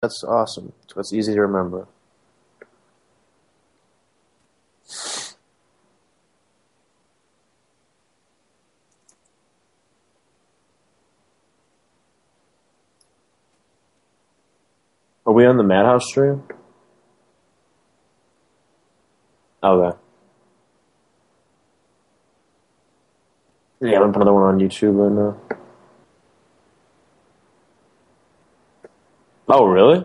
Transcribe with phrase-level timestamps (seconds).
[0.00, 0.72] That's awesome.
[0.96, 1.88] It's easy to remember.
[15.26, 16.44] Are we on the Madhouse stream?
[19.62, 19.98] Okay.
[23.80, 25.58] Yeah, I'm gonna put another one on YouTube right now.
[29.48, 30.04] Oh, really?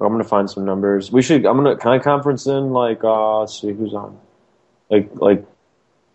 [0.00, 1.12] I'm gonna find some numbers.
[1.12, 1.46] We should.
[1.46, 1.76] I'm gonna.
[1.76, 3.04] kind of conference in like?
[3.04, 4.18] uh see who's on.
[4.90, 5.46] Like like,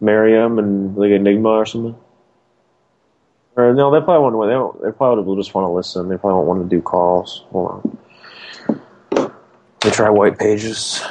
[0.06, 1.96] Miriam and like Enigma or something.
[3.56, 4.50] Or no, they probably won't.
[4.50, 4.82] They don't.
[4.84, 6.10] They probably will just want to listen.
[6.10, 7.44] They probably won't want to do calls.
[7.52, 7.98] Hold
[9.12, 9.32] on.
[9.82, 11.02] They try white pages.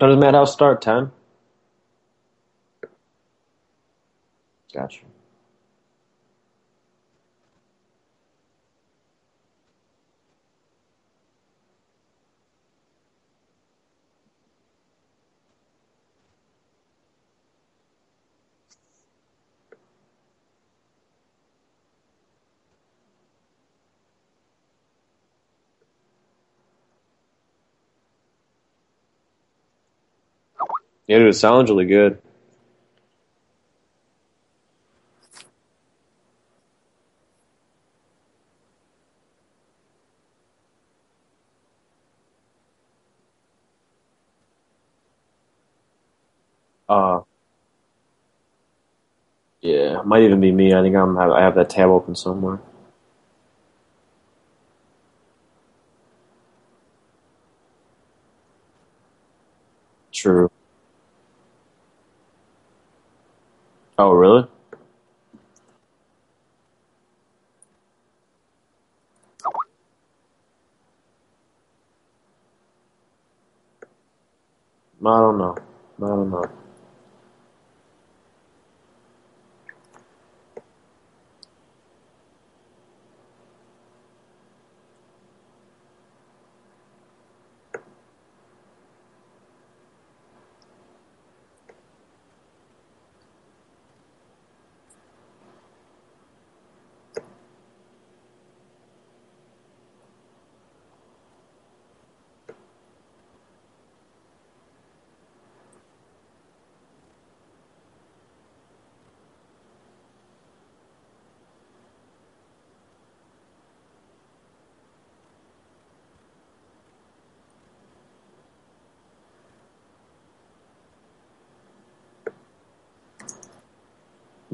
[0.00, 0.82] How does Madhouse start?
[0.82, 1.12] Ten.
[4.74, 5.04] Gotcha.
[31.10, 32.22] Yeah, dude, it sounds really good.
[46.88, 47.22] Uh,
[49.62, 50.72] yeah, might even be me.
[50.72, 51.18] I think I'm.
[51.18, 52.60] I have that tab open somewhere.
[60.12, 60.50] True.
[64.00, 64.48] Oh, really?
[75.06, 75.56] I don't know.
[76.02, 76.59] I don't know.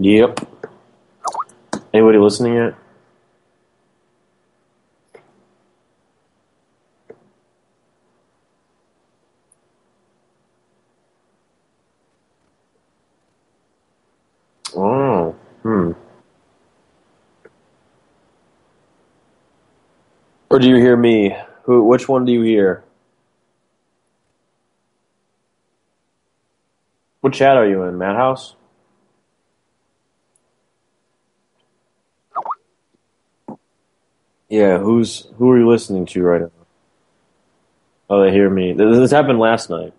[0.06, 0.38] Yep.
[1.92, 2.74] Anybody listening yet?
[14.76, 15.34] Oh,
[15.64, 15.92] hmm.
[20.48, 21.36] Or do you hear me?
[21.64, 21.82] Who?
[21.82, 22.84] Which one do you hear?
[27.22, 27.98] What chat are you in?
[27.98, 28.54] Madhouse?
[34.48, 36.50] Yeah, who's who are you listening to right now?
[38.08, 38.72] Oh, they hear me.
[38.72, 39.92] This this happened last night.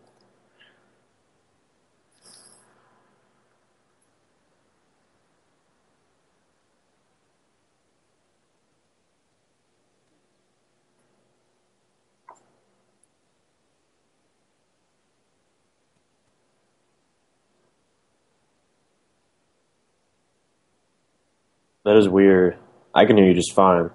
[21.83, 22.57] That is weird.
[22.93, 23.89] I can hear you just fine.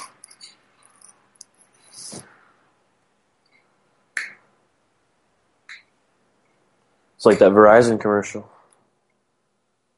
[7.16, 8.50] It's like that Verizon commercial.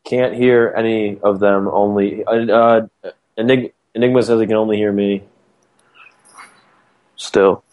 [0.06, 1.68] Can't hear any of them.
[1.68, 2.88] Only uh, uh,
[3.38, 5.24] Enig- Enigma says he can only hear me.
[7.16, 7.64] Still.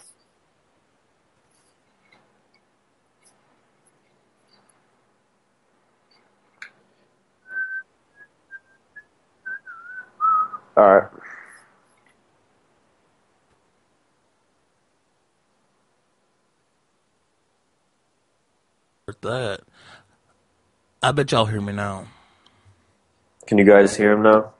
[10.77, 11.09] All right.
[11.13, 11.23] with
[19.23, 19.61] that.
[21.03, 22.07] I bet y'all hear me now.
[23.47, 24.53] Can you guys hear him now?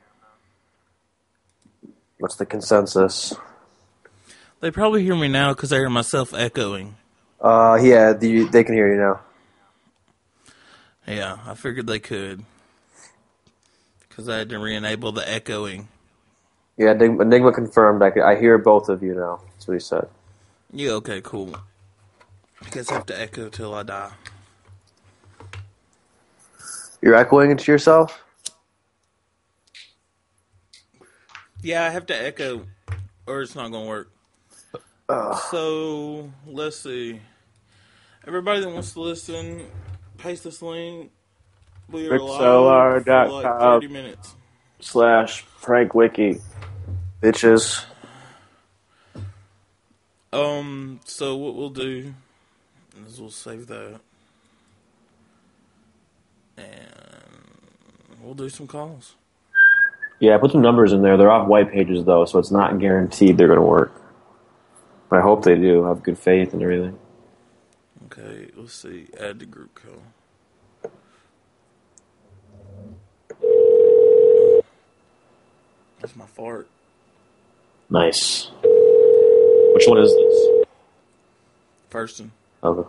[2.19, 3.35] What's the consensus?
[4.61, 6.97] They probably hear me now because I hear myself echoing.
[7.41, 9.21] Uh, yeah, the, they can hear you now.
[11.07, 12.45] Yeah, I figured they could.
[14.09, 15.89] Because I had to re enable the echoing.
[16.77, 18.03] Yeah, Enigma, Enigma confirmed.
[18.03, 19.41] I, could, I hear both of you now.
[19.55, 20.09] That's what he said.
[20.73, 21.55] Yeah, okay, cool.
[22.61, 24.13] I guess I have to echo till I die.
[27.01, 28.23] You're echoing it to yourself?
[31.63, 32.67] Yeah, I have to echo,
[33.27, 34.13] or it's not going to work.
[35.51, 37.21] So, let's see.
[38.27, 39.67] Everybody that wants to listen,
[40.19, 41.11] paste this link.
[41.91, 44.35] We are live for like 30 minutes.
[44.81, 46.41] Slash Prank Wiki.
[47.23, 47.85] Bitches.
[50.33, 52.15] Um, so what we'll do
[53.07, 54.01] is we'll save that.
[56.59, 59.15] And we'll do some calls.
[60.21, 61.17] Yeah, I put some numbers in there.
[61.17, 63.93] They're off white pages, though, so it's not guaranteed they're going to work.
[65.09, 65.85] But I hope they do.
[65.85, 66.99] I have good faith and everything.
[68.07, 69.07] Okay, let's see.
[69.19, 70.03] Add to group call.
[76.01, 76.69] That's my fart.
[77.91, 78.51] Nice.
[78.63, 80.67] Which one is this?
[81.91, 82.33] First one.
[82.63, 82.89] Okay.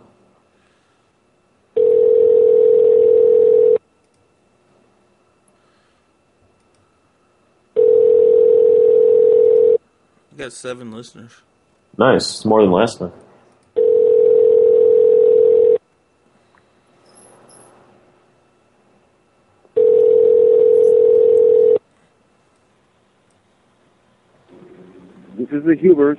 [10.50, 11.32] Got seven listeners.
[11.96, 12.30] Nice.
[12.30, 13.12] It's more than last time.
[25.36, 26.18] This is the Hubers.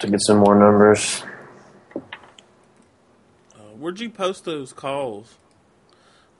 [0.00, 1.24] To get some more numbers.
[3.54, 5.36] Uh, where'd you post those calls?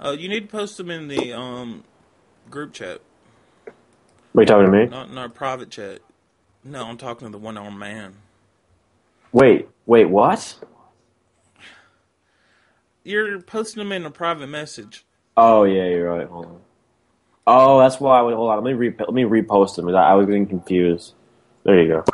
[0.00, 1.84] Uh, you need to post them in the um
[2.50, 3.00] group chat,
[4.32, 4.86] What are you talking to me?
[4.86, 6.00] not in our private chat.
[6.64, 8.14] No, I'm talking to the one armed man.
[9.32, 10.56] Wait, wait, what?
[13.04, 15.04] You're posting them in a private message.
[15.36, 16.26] Oh yeah, you're right.
[16.26, 16.60] Hold on.
[17.46, 18.18] Oh, that's why.
[18.18, 18.62] I would, hold on.
[18.62, 19.88] Let me re- let me repost them.
[19.94, 21.14] I was getting confused.
[21.64, 22.04] There you go.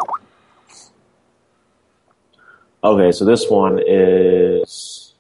[2.85, 5.15] Okay, so this one is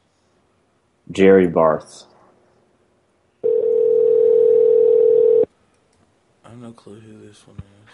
[1.10, 2.04] Jerry Barth.
[6.44, 7.90] I have no clue who this one is.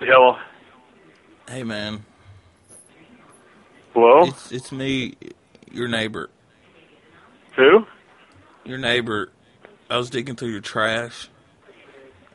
[0.00, 0.36] Hello.
[1.48, 2.04] Hey man,
[3.94, 4.24] Hello?
[4.26, 5.14] it's it's me,
[5.70, 6.30] your neighbor.
[7.56, 7.86] Who?
[8.64, 9.30] Your neighbor.
[9.90, 11.28] I was digging through your trash,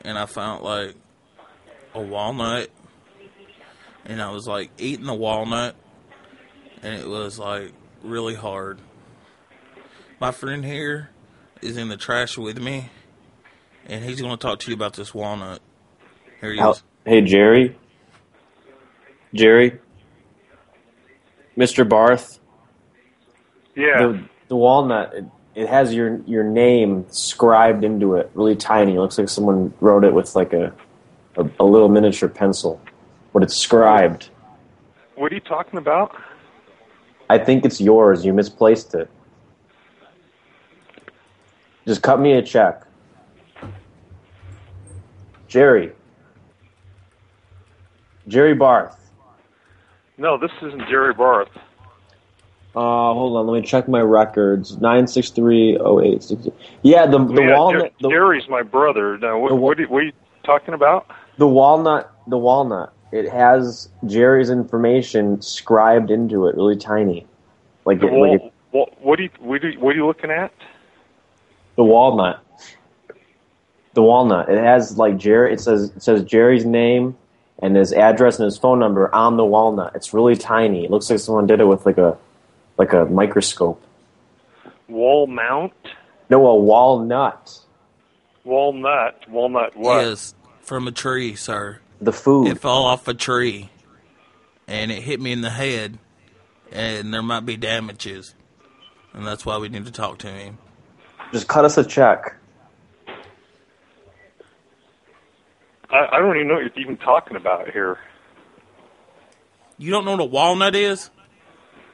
[0.02, 0.94] and I found like
[1.94, 2.70] a walnut,
[4.04, 5.74] and I was like eating the walnut,
[6.82, 7.72] and it was like
[8.02, 8.78] really hard.
[10.20, 11.10] My friend here
[11.62, 12.90] is in the trash with me,
[13.86, 15.60] and he's going to talk to you about this walnut.
[16.40, 16.82] Here he How- is.
[17.04, 17.76] hey, Jerry.
[19.34, 19.78] Jerry.
[21.56, 21.86] Mr.
[21.88, 22.38] Barth.
[23.74, 23.98] Yeah.
[24.06, 25.12] The the walnut.
[25.14, 28.94] It, it has your your name scribed into it, really tiny.
[28.94, 30.72] It looks like someone wrote it with like a
[31.36, 32.80] a, a little miniature pencil,
[33.32, 34.30] but it's scribed.
[35.16, 36.16] What are you talking about?
[37.28, 38.24] I think it's yours.
[38.24, 39.10] You misplaced it.
[41.86, 42.84] Just cut me a check.
[45.48, 45.92] Jerry.
[48.28, 48.94] Jerry Barth.
[50.16, 51.48] No, this isn't Jerry Barth.
[52.76, 53.46] Uh, hold on.
[53.46, 54.76] Let me check my records.
[54.78, 56.46] Nine six three oh eight six.
[56.82, 57.92] Yeah, the the yeah, walnut.
[58.00, 59.18] The, Jerry's my brother.
[59.18, 60.12] Now, what, The what, are, what are you
[60.44, 61.10] talking about?
[61.38, 62.12] the walnut.
[62.26, 62.92] The walnut.
[63.10, 67.26] It has Jerry's information scribed into it, really tiny,
[67.86, 68.52] like The it, wall, like it,
[69.00, 70.52] what, are you, what, are you, what are you looking at?
[71.76, 72.44] the walnut.
[73.94, 74.50] The walnut.
[74.50, 75.54] It has like Jerry.
[75.54, 77.16] It says it says Jerry's name
[77.60, 79.94] and his address and his phone number on the walnut.
[79.94, 80.84] It's really tiny.
[80.84, 82.16] It looks like someone did it with like a
[82.76, 83.82] like a microscope.
[84.88, 85.72] Wall mount?
[86.30, 87.58] No, a walnut.
[88.44, 89.28] Walnut?
[89.28, 90.04] Walnut what?
[90.04, 91.80] Yes, from a tree, sir.
[92.00, 92.48] The food.
[92.48, 93.70] It fell off a tree,
[94.66, 95.98] and it hit me in the head,
[96.72, 98.34] and there might be damages.
[99.12, 100.58] and that's why we need to talk to him.
[101.32, 102.37] Just cut us a check.
[105.90, 107.98] I, I don't even know what you're even talking about here.
[109.78, 111.10] You don't know what a walnut is?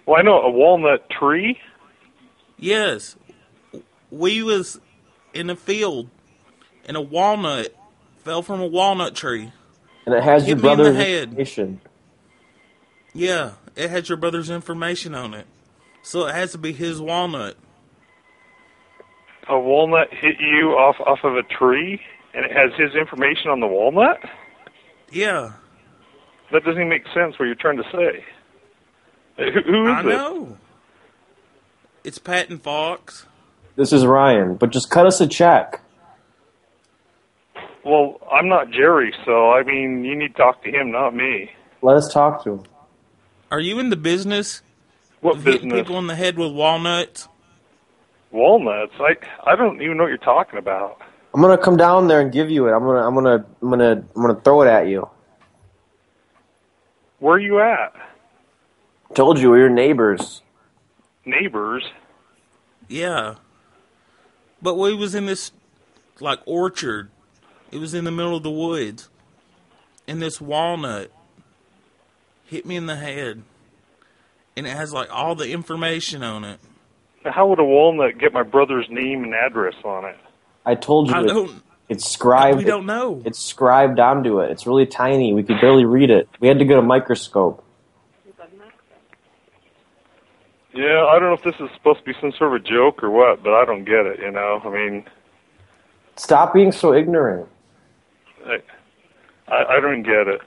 [0.07, 1.59] Well, I know a walnut tree.
[2.59, 3.17] Yes.
[4.11, 4.81] We was
[5.33, 6.09] in a field,
[6.87, 7.75] and a walnut
[8.19, 9.53] fell from a walnut tree.
[10.07, 11.23] And it has Hit your me in the brother's head.
[11.29, 11.81] information.
[13.13, 15.47] Yeah, it had your brother's information on it,
[16.03, 17.57] so it has to be his walnut.
[19.49, 22.01] A walnut hit you off off of a tree,
[22.35, 24.19] and it has his information on the walnut.
[25.11, 25.53] Yeah,
[26.53, 27.39] That doesn't even make sense.
[27.39, 28.25] What you're trying to say?
[29.37, 30.05] Who, who is I it?
[30.07, 30.59] know.
[32.03, 33.27] It's Patton Fox.
[33.77, 35.81] This is Ryan, but just cut us a check.
[37.85, 41.51] Well, I'm not Jerry, so I mean, you need to talk to him, not me.
[41.83, 42.63] Let us talk to him.
[43.51, 44.63] Are you in the business
[45.21, 45.83] What of hitting business?
[45.83, 47.29] people in the head with walnuts?
[48.33, 48.95] Walnuts?
[48.99, 49.17] I
[49.51, 51.01] I don't even know what you're talking about.
[51.35, 52.73] I'm gonna come down there and give you it.
[52.73, 55.09] I'm gonna, I'm gonna, I'm gonna, I'm gonna throw it at you.
[57.19, 57.93] Where are you at?
[59.15, 60.43] Told you, we're neighbors.
[61.25, 61.85] Neighbors?
[62.89, 63.35] Yeah,
[64.63, 65.51] but we was in this
[66.21, 67.11] like orchard.
[67.73, 69.09] It was in the middle of the woods,
[70.07, 71.11] and this walnut
[72.45, 73.43] hit me in the head,
[74.57, 76.61] and it has like all the information on it.
[77.25, 80.17] Now, How would a walnut get my brother's name and address on it?
[80.67, 81.63] I told you, I it- don't.
[81.89, 82.59] it's scribed.
[82.59, 83.23] We don't know.
[83.25, 84.51] It's scribed onto it.
[84.51, 85.33] It's really tiny.
[85.35, 86.29] We could barely read it.
[86.41, 87.63] We had to get a microscope.
[90.75, 93.05] Yeah, I don't know if this is supposed to be some sort of a joke
[93.05, 94.19] or what, but I don't get it.
[94.19, 95.05] You know, I mean,
[96.17, 97.49] Stop being so ignorant.
[98.47, 98.59] I
[99.47, 100.41] I, I don't get it.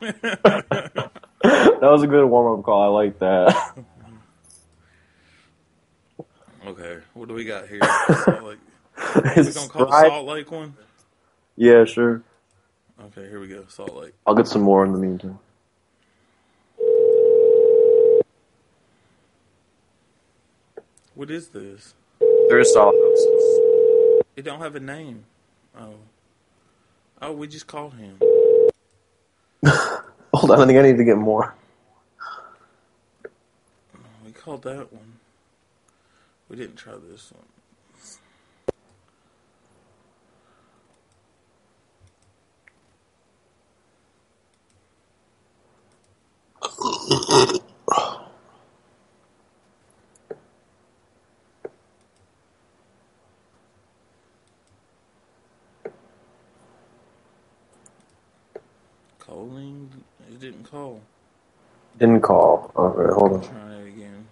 [1.80, 2.82] That was a good warm up call.
[2.82, 3.54] I like that.
[6.68, 7.80] Okay, what do we got here?
[8.24, 8.58] Salt Lake.
[9.24, 10.76] We gonna call the Salt Lake one?
[11.56, 12.22] Yeah, sure.
[13.06, 13.64] Okay, here we go.
[13.68, 14.12] Salt Lake.
[14.26, 15.38] I'll get some more in the meantime.
[21.14, 21.94] What is this?
[22.50, 24.20] There's all houses.
[24.36, 25.24] It don't have a name.
[25.74, 25.94] Oh.
[27.22, 28.18] Oh, we just called him.
[30.34, 31.54] Hold on, I think I need to get more.
[34.22, 35.17] We called that one.
[36.48, 37.44] We didn't try this one.
[59.18, 59.90] Calling?
[60.30, 61.02] It didn't call.
[61.98, 62.72] Didn't call.
[62.74, 63.42] Okay, hold on.
[63.42, 64.26] Try it again.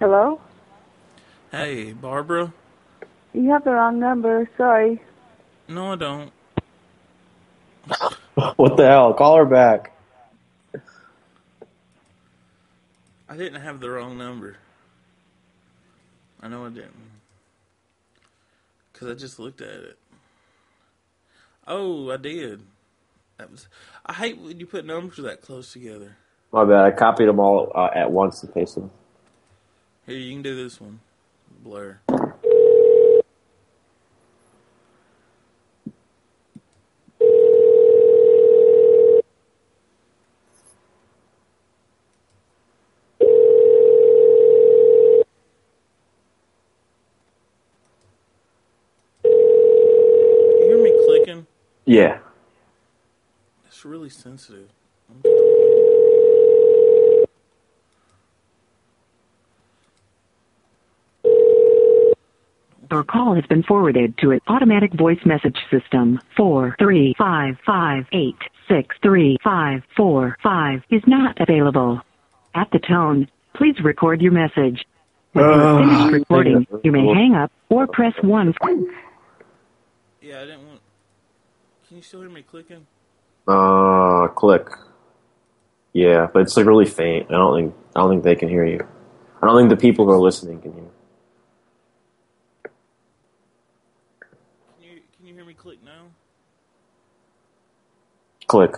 [0.00, 0.40] Hello?
[1.72, 2.52] Hey, Barbara?
[3.32, 4.46] You have the wrong number.
[4.58, 5.00] Sorry.
[5.68, 6.32] No, I don't.
[8.56, 9.14] What the hell?
[9.14, 9.96] Call her back.
[13.26, 14.58] I didn't have the wrong number.
[16.42, 16.92] I know I didn't.
[18.92, 19.98] Because I just looked at it.
[21.66, 22.60] Oh, I did.
[23.38, 23.66] That was.
[24.04, 26.18] I hate when you put numbers that close together.
[26.52, 26.84] My bad.
[26.84, 28.90] I copied them all uh, at once and pasted them.
[30.04, 31.00] Here, you can do this one.
[31.60, 32.00] Blur.
[49.24, 51.46] You hear me clicking?
[51.84, 52.18] Yeah.
[53.66, 54.68] It's really sensitive.
[62.92, 66.20] Your call has been forwarded to an automatic voice message system.
[66.36, 68.36] Four three five five eight
[68.68, 72.02] six three five four five is not available.
[72.54, 74.84] At the tone, please record your message.
[75.32, 78.52] When you have finished recording, you may hang up or press one.
[80.20, 80.80] Yeah, I didn't want.
[81.88, 82.86] Can you still hear me clicking?
[83.48, 84.66] Uh, click.
[85.94, 87.28] Yeah, but it's like really faint.
[87.30, 88.86] I don't think I don't think they can hear you.
[89.42, 90.90] I don't think the people who are listening can hear.
[94.82, 96.06] Can you can you hear me click now?
[98.48, 98.74] Click.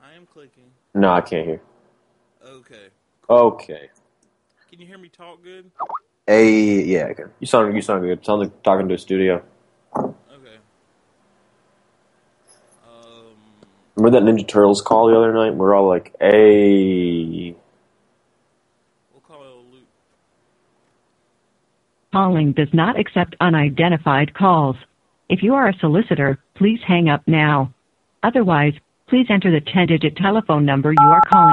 [0.00, 0.70] I am clicking.
[0.94, 1.60] No, I can't hear.
[2.46, 2.86] Okay.
[3.28, 3.90] Okay.
[4.70, 5.68] Can you hear me talk good?
[6.28, 6.48] A
[6.84, 7.24] yeah, okay.
[7.40, 8.24] You sound you sound good.
[8.24, 9.42] Sounds like talking to a studio.
[9.96, 10.58] Okay.
[12.86, 13.34] Um,
[13.96, 15.56] Remember that Ninja Turtles call the other night?
[15.56, 17.56] We're all like, "A."
[19.12, 19.88] we'll call it a loop.
[22.14, 24.76] Calling does not accept unidentified calls.
[25.28, 27.74] If you are a solicitor, please hang up now.
[28.22, 28.74] Otherwise,
[29.08, 31.52] please enter the 10-digit telephone number you are calling.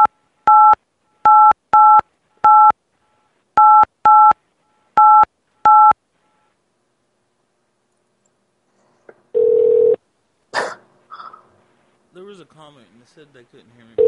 [12.14, 14.01] There was a comment and it said they couldn't hear me.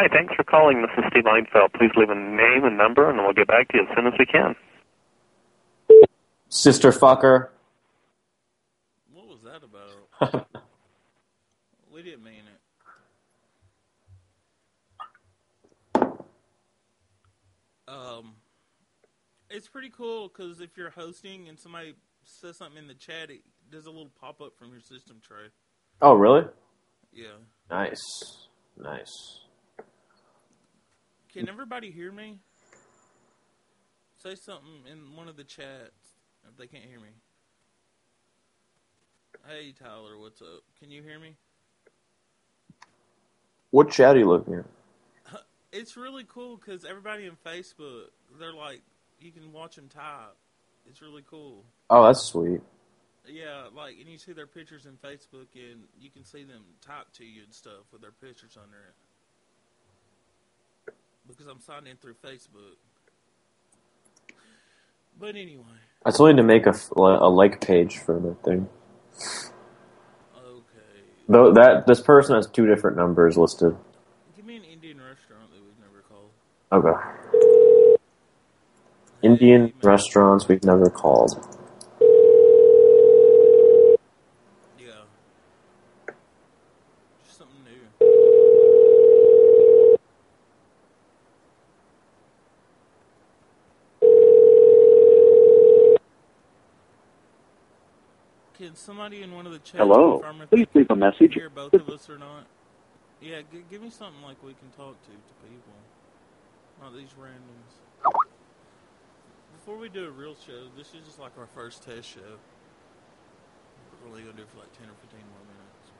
[0.00, 0.80] Hi, thanks for calling.
[0.80, 1.74] This is Steve Einfeld.
[1.74, 4.14] Please leave a name and number, and we'll get back to you as soon as
[4.18, 4.56] we can.
[6.48, 7.48] Sister fucker.
[9.12, 10.46] What was that about?
[11.92, 12.44] we didn't mean
[15.94, 16.02] it.
[17.86, 18.36] Um,
[19.50, 23.42] it's pretty cool because if you're hosting and somebody says something in the chat, it
[23.70, 25.48] does a little pop up from your system tray.
[26.00, 26.46] Oh, really?
[27.12, 27.36] Yeah.
[27.68, 29.40] Nice, nice.
[31.32, 32.40] Can everybody hear me?
[34.18, 36.16] Say something in one of the chats
[36.48, 37.10] if they can't hear me.
[39.46, 40.62] Hey Tyler, what's up?
[40.80, 41.36] Can you hear me?
[43.70, 44.64] What chat are you looking at?
[45.72, 48.06] It's really cool because everybody in Facebook,
[48.40, 48.82] they're like,
[49.20, 50.34] you can watch them type.
[50.84, 51.64] It's really cool.
[51.88, 52.60] Oh, that's sweet.
[53.24, 57.12] Yeah, like, and you see their pictures in Facebook, and you can see them type
[57.18, 58.94] to you and stuff with their pictures under it.
[61.30, 62.76] Because I'm signed in through Facebook.
[65.18, 65.64] But anyway,
[66.04, 68.68] I told you to make a, a like page for the thing.
[70.36, 71.02] okay.
[71.28, 73.76] Though that this person has two different numbers listed.
[74.36, 76.30] Give me an Indian restaurant that we've never called.
[76.72, 76.98] Okay.
[79.22, 81.32] Indian Hey, restaurants we've never called.
[84.78, 85.04] Yeah.
[87.24, 87.86] Just something new.
[98.70, 100.22] Can somebody in one of the chats Hello.
[100.48, 101.34] Please leave a message.
[101.34, 102.46] hear both of us or not?
[103.20, 105.74] Yeah, g- give me something like we can talk to to people,
[106.80, 108.14] not these randoms.
[109.56, 112.38] Before we do a real show, this is just like our first test show.
[114.04, 115.90] We're only gonna do it for like ten or fifteen more minutes.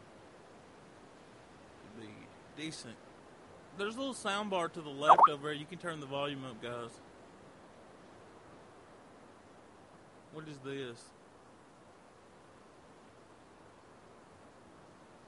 [1.98, 2.94] It'd be decent.
[3.78, 5.54] There's a little sound bar to the left over there.
[5.54, 6.90] You can turn the volume up, guys.
[10.32, 11.02] What is this?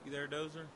[0.05, 0.67] You there, Doser?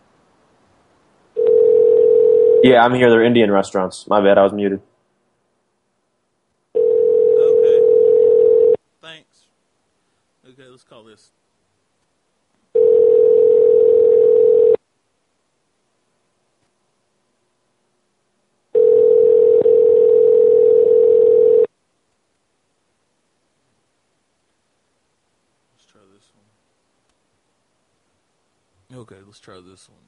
[2.62, 3.10] Yeah, I'm here.
[3.10, 4.06] They're Indian restaurants.
[4.06, 4.38] My bad.
[4.38, 4.80] I was muted.
[6.76, 7.80] Okay.
[9.02, 9.46] Thanks.
[10.48, 11.32] Okay, let's call this.
[25.72, 26.44] Let's try this one.
[29.06, 30.00] Okay, let's try this one.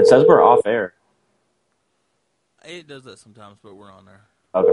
[0.00, 0.94] It says we're off air.
[2.64, 4.22] It does that sometimes, but we're on there.
[4.54, 4.72] Okay.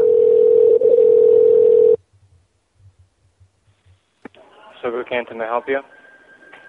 [4.82, 5.82] Sugar Can, can I help you?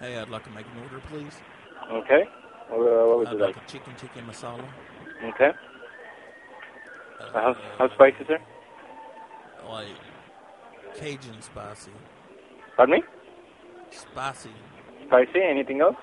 [0.01, 1.35] Hey, I'd like to make an order, please.
[1.93, 2.25] Okay.
[2.71, 3.65] Uh, what would I'd you like like?
[3.65, 4.65] a chicken tikka masala.
[5.35, 5.53] Okay.
[7.21, 8.39] Uh, How, how spicy, sir?
[9.69, 9.87] Like
[10.97, 11.93] Cajun spicy.
[12.77, 13.03] Pardon me?
[13.91, 14.51] Spicy.
[15.07, 15.43] Spicy.
[15.43, 15.97] Anything else?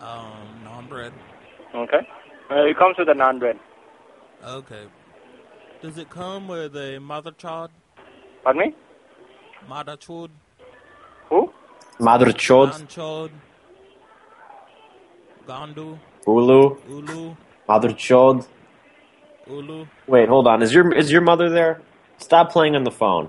[0.00, 1.12] Um, naan bread.
[1.74, 2.02] Okay.
[2.50, 3.58] Uh, it comes with a naan bread.
[4.44, 4.84] Okay.
[5.82, 7.70] Does it come with a mother chod?
[8.42, 8.74] Pardon me?
[9.68, 10.30] Mother chod?
[11.30, 11.52] Who?
[11.98, 13.30] Mother chod, Gan chod?
[15.46, 15.98] Gandu?
[16.26, 17.36] Ulu, Ulu?
[17.68, 18.46] Mother chod.
[19.48, 19.86] Ulu?
[20.06, 20.62] Wait, hold on.
[20.62, 21.80] Is your is your mother there?
[22.18, 23.28] Stop playing on the phone,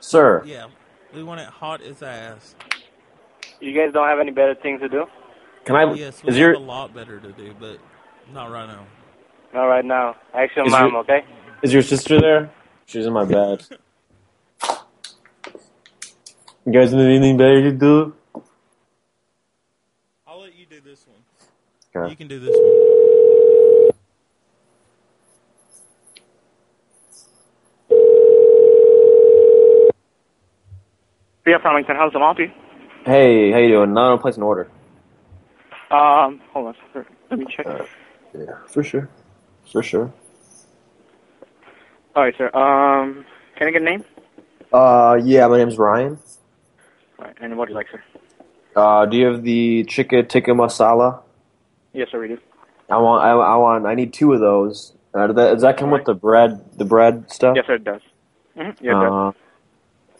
[0.00, 0.42] sir.
[0.46, 0.66] Yeah.
[1.16, 2.54] We want it hot as ass.
[3.58, 5.06] You guys don't have any better things to do?
[5.64, 5.94] Can I?
[5.94, 7.78] Yes, we is have your a lot better to do, but
[8.34, 8.86] not right now.
[9.54, 10.14] Not right now.
[10.34, 11.24] Action Is mom, your- okay?
[11.62, 12.50] is your sister there?
[12.84, 13.64] She's in my bed.
[16.66, 18.14] You guys have anything better to do?
[20.26, 22.02] I'll let you do this one.
[22.04, 22.10] Okay.
[22.10, 23.15] You can do this one.
[31.46, 32.50] BF Arlington, how's the help you?
[33.04, 33.94] Hey, how you doing?
[33.94, 34.68] No, I'm place an order.
[35.92, 36.74] Um, hold on.
[36.92, 37.06] sir.
[37.30, 37.66] Let me check.
[38.36, 39.08] Yeah, for sure.
[39.70, 40.12] For sure.
[42.16, 42.46] All right, sir.
[42.52, 43.24] Um,
[43.56, 44.04] can I get a name?
[44.72, 46.18] Uh, yeah, my name's Ryan.
[47.20, 48.02] All right, and what do you like, sir?
[48.74, 51.22] Uh, do you have the chicken tikka masala?
[51.92, 52.38] Yes, sir, we do.
[52.90, 54.94] I want, I, I want, I need two of those.
[55.14, 57.54] Uh, does that, does that come with the bread, the bread stuff?
[57.54, 58.00] Yes, sir, it does.
[58.56, 58.84] Mm-hmm.
[58.84, 59.34] Yeah, it does.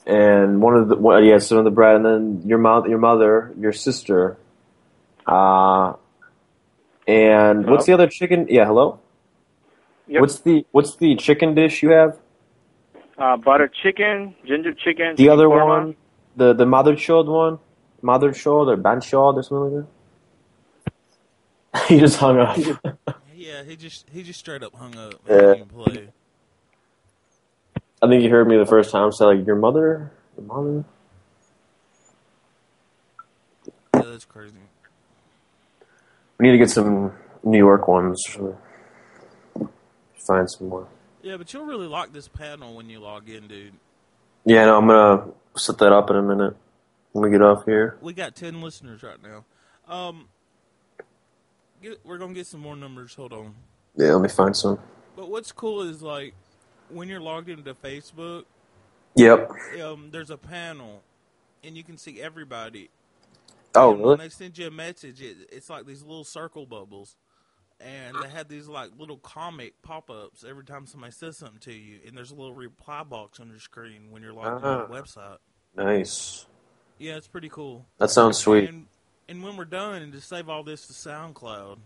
[0.07, 2.99] And one of the, one, yeah, some of the bread, and then your mother, your
[2.99, 4.37] mother, your sister.
[5.27, 5.95] Uh,
[7.07, 8.47] and what's the other chicken?
[8.49, 9.01] Yeah, hello.
[10.09, 10.21] Yep.
[10.21, 12.19] What's the what's the chicken dish you have?
[13.19, 15.17] Uh, butter chicken, ginger chicken.
[15.17, 15.67] The other korma.
[15.67, 15.97] one,
[16.37, 17.59] the the mother chilled one,
[18.03, 19.87] mother chilled or ban chilled or something like
[21.75, 21.85] that.
[21.89, 22.59] he just hung up.
[23.39, 25.15] Yeah, he just he just straight up hung up.
[25.29, 25.57] Yeah.
[28.03, 28.17] Didn't even play.
[28.17, 30.85] I think you heard me the first time say like your mother, your mother.
[33.95, 34.55] Yeah, that's crazy.
[36.39, 38.23] We need to get some New York ones.
[40.27, 40.89] Find some more.
[41.23, 43.73] Yeah, but you'll really like this panel when you log in, dude.
[44.45, 46.57] Yeah, no, I'm gonna set that up in a minute.
[47.13, 47.97] When we get off here.
[48.03, 49.45] We got ten listeners right now.
[49.93, 50.29] Um,
[51.83, 53.15] get, we're gonna get some more numbers.
[53.15, 53.55] Hold on.
[53.97, 54.79] Yeah, let me find some.
[55.17, 56.35] But what's cool is like
[56.91, 58.45] when you're logged into Facebook,
[59.15, 59.51] Yep.
[59.83, 61.03] um, there's a panel,
[61.65, 62.91] and you can see everybody.
[63.75, 67.17] Oh, and When they send you a message, it, it's like these little circle bubbles,
[67.81, 71.99] and they have these like little comic pop-ups every time somebody says something to you,
[72.07, 74.83] and there's a little reply box on your screen when you're logged Ah.
[74.83, 75.39] into the website.
[75.75, 76.47] Nice.
[76.99, 77.85] Yeah, it's pretty cool.
[77.99, 78.69] That sounds sweet.
[78.71, 78.87] And,
[79.29, 81.79] and when we're done, and just save all this to SoundCloud,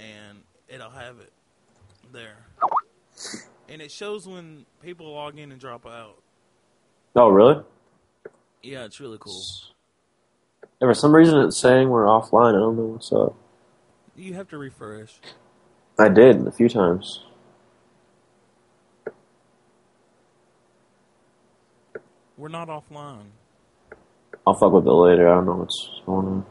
[0.00, 1.32] and it'll have it
[2.12, 2.46] there.
[3.74, 6.22] And it shows when people log in and drop out.
[7.16, 7.60] Oh, really?
[8.62, 9.42] Yeah, it's really cool.
[10.62, 12.50] Yeah, for some reason it's saying we're offline.
[12.50, 13.34] I don't know what's up.
[14.14, 15.18] You have to refresh.
[15.98, 17.24] I did a few times.
[22.36, 23.26] We're not offline.
[24.46, 25.28] I'll fuck with it later.
[25.28, 26.46] I don't know what's going on.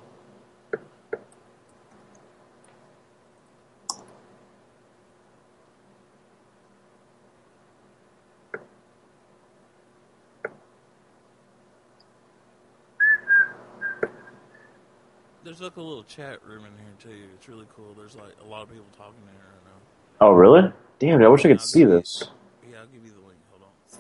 [15.43, 17.23] There's like a little chat room in here too.
[17.35, 17.93] It's really cool.
[17.97, 20.27] There's like a lot of people talking in here right now.
[20.27, 20.71] Oh, really?
[20.99, 22.23] Damn, I wish I could I'll see you- this.
[22.69, 23.39] Yeah, I'll give you the link.
[23.51, 23.99] Hold on.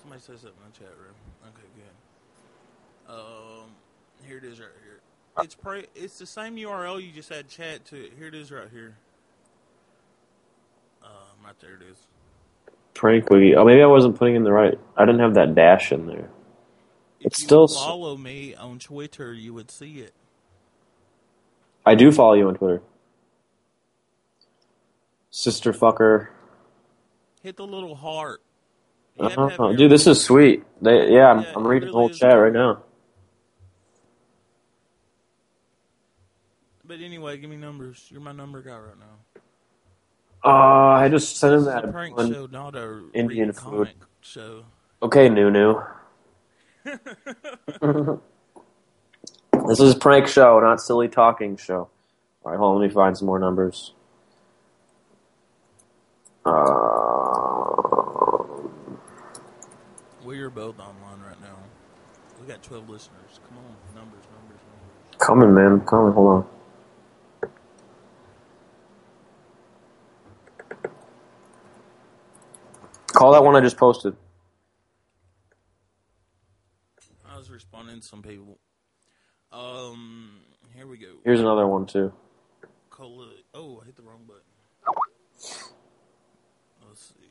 [0.00, 1.14] Somebody says something in the chat room.
[1.48, 1.68] Okay,
[3.08, 3.12] good.
[3.14, 3.70] Um,
[4.26, 5.00] here it is right here.
[5.42, 7.96] It's pra- It's the same URL you just had chat to.
[8.04, 8.12] it.
[8.18, 8.96] Here it is right here.
[11.02, 11.96] Um, right there it is.
[12.94, 13.56] Prank wiki.
[13.56, 14.78] Oh, maybe I wasn't putting in the right.
[14.96, 16.28] I didn't have that dash in there.
[17.20, 17.68] If It's you still.
[17.68, 20.14] follow me on Twitter, you would see it.
[21.84, 22.82] I do follow you on Twitter.
[25.30, 26.28] Sister fucker.
[27.42, 28.40] Hit the little heart.
[29.16, 29.72] You have to have Uh-huh.
[29.74, 30.64] Dude, this is sweet.
[30.82, 32.82] They, yeah, I'm, Yeah, I'm reading the whole chat right now.
[36.84, 38.06] But anyway, give me numbers.
[38.10, 39.40] You're my number guy right now.
[40.42, 40.48] Uh,
[41.04, 43.90] I just sent him that a prank one show, not a Indian food.
[44.22, 44.64] show.
[45.02, 45.80] Okay, Nunu.
[46.84, 47.00] this
[49.80, 51.88] is prank show, not silly talking show.
[52.44, 52.80] All right, hold on.
[52.80, 53.92] Let me find some more numbers.
[56.44, 56.50] Uh,
[60.24, 61.56] We are both online right now.
[62.40, 63.40] We got 12 listeners.
[63.48, 63.64] Come on,
[63.96, 65.18] numbers, numbers, numbers.
[65.18, 65.80] coming, man.
[65.80, 66.12] Coming.
[66.12, 66.46] Hold on.
[73.08, 74.14] Call that one I just posted.
[77.28, 77.36] I
[77.94, 78.58] was responding to some people.
[79.52, 80.40] Um,
[80.74, 81.14] here we go.
[81.24, 82.12] Here's another one too.
[82.90, 83.30] Cola.
[83.54, 84.42] Oh, I hit the wrong button.
[86.86, 87.30] Let's see.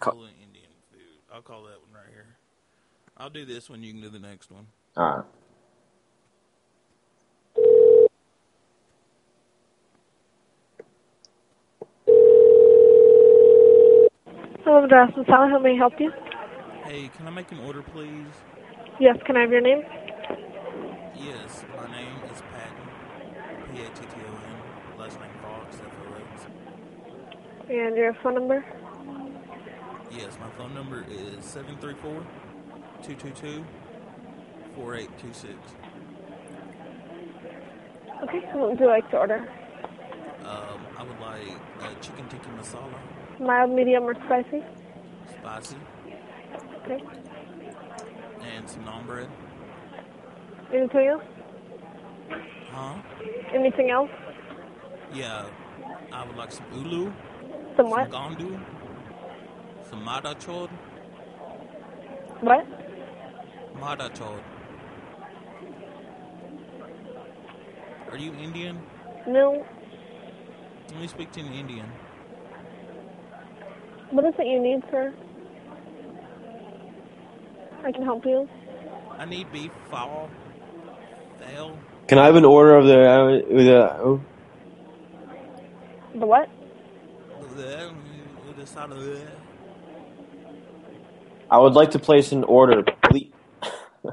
[0.00, 1.00] Co- Indian food.
[1.32, 2.36] I'll call that one right here.
[3.16, 3.82] I'll do this one.
[3.82, 4.66] You can do the next one.
[4.96, 5.24] All right.
[14.64, 15.50] Hello, Madras Salad.
[15.50, 16.10] How may I help you?
[16.84, 18.26] Hey, can I make an order, please?
[19.02, 19.82] Yes, can I have your name?
[21.16, 23.74] Yes, my name is Patton.
[23.74, 24.96] P A T T O N.
[24.96, 25.74] Last name Fox.
[25.74, 26.46] F O X.
[27.68, 28.64] And your phone number?
[30.16, 32.12] Yes, my phone number is 734
[33.02, 33.64] 222
[34.76, 35.58] 4826.
[38.22, 39.48] Okay, what would you like to order?
[40.44, 42.94] Um, I would like uh, chicken tikka masala,
[43.40, 44.62] Mild, medium, or spicy?
[45.40, 45.76] spicy.
[46.84, 47.02] Okay.
[48.66, 49.28] Some naan bread.
[50.72, 51.24] Anything else?
[52.70, 52.94] Huh?
[53.54, 54.10] Anything else?
[55.12, 55.44] Yeah.
[56.12, 57.10] I would like some ulu,
[57.76, 58.10] Some what?
[58.10, 58.60] some gandu,
[59.90, 60.70] some mada chod,
[62.40, 62.66] What?
[63.80, 64.40] Madachod.
[68.10, 68.78] Are you Indian?
[69.26, 69.64] No.
[70.90, 71.86] Let me speak to an Indian.
[74.10, 75.14] What is it you need, sir?
[77.84, 78.48] I can help you.
[79.18, 80.30] I need beef fowl.
[81.40, 81.76] Fail.
[82.08, 83.96] Can I have an order of the uh, the?
[84.00, 84.20] Oh,
[86.14, 86.48] The what?
[88.56, 89.26] The side of the-
[91.50, 93.32] I would like to place an order, please.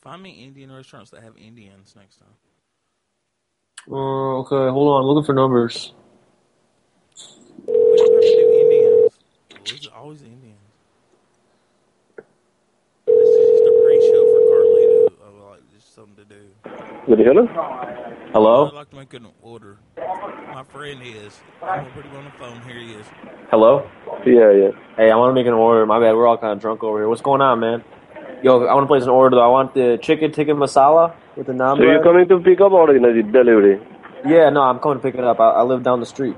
[0.00, 2.28] Find me Indian restaurants that have Indians next time.
[3.90, 5.02] Oh, okay, hold on.
[5.02, 5.92] I'm looking for numbers.
[7.66, 9.18] We don't have to do Indians.
[9.68, 10.54] It's always Indians.
[13.06, 15.12] This is just a pre-show for Carlito.
[15.20, 16.42] Oh, uh, like just something to do.
[17.06, 17.46] Good hello.
[18.32, 18.66] Hello.
[18.68, 19.78] I'd like to make an order.
[19.96, 21.40] My friend is.
[21.62, 22.62] I'm gonna put him on the phone.
[22.62, 23.06] Here he is.
[23.50, 23.88] Hello.
[24.24, 24.70] Yeah, yeah.
[24.96, 25.84] Hey, I want to make an order.
[25.84, 26.12] My bad.
[26.14, 27.08] We're all kind of drunk over here.
[27.08, 27.82] What's going on, man?
[28.44, 29.36] Yo, I want to place an order.
[29.36, 29.44] Though.
[29.44, 32.70] I want the chicken tikka masala with the naan So you're coming to pick up
[32.70, 33.80] or is it delivery?
[34.24, 35.40] Yeah, no, I'm coming to pick it up.
[35.40, 36.36] I, I live down the street.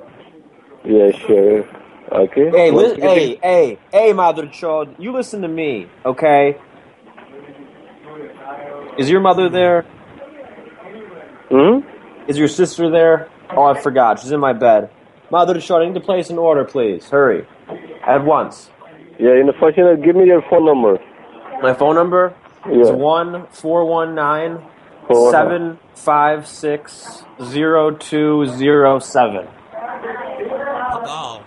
[0.85, 1.69] Yeah, sure.
[2.11, 2.51] Okay.
[2.51, 4.94] Hey, li- hey, hey, hey, mother chod.
[4.99, 6.57] You listen to me, okay?
[8.99, 9.83] Is your mother there?
[11.51, 11.81] Hmm?
[12.27, 13.29] Is your sister there?
[13.51, 14.21] Oh, I forgot.
[14.21, 14.90] She's in my bed.
[15.31, 17.09] Mother chod, I need to place an order, please.
[17.11, 17.47] Hurry.
[18.07, 18.71] At once.
[19.18, 20.99] Yeah, in the unit, give me your phone number.
[21.61, 22.35] My phone number
[22.71, 22.94] is Yeah.
[22.94, 24.62] one four one nine
[25.07, 29.49] Four- seven five six zero two zero seven.
[29.73, 31.42] Pagal.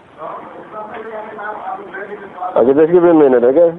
[2.61, 3.75] Okay, just give me a minute, okay?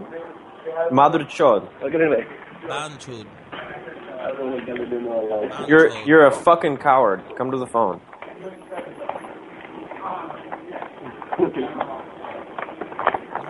[0.90, 1.68] Mother chod.
[1.82, 2.26] Okay,
[2.66, 3.26] Banchud.
[5.68, 7.22] You're you're a fucking coward.
[7.38, 8.00] Come to the phone.
[11.38, 11.50] You